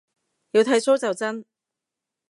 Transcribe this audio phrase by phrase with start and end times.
[0.53, 1.45] 要剃鬚就真